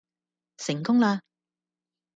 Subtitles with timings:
[0.57, 1.21] 成功啦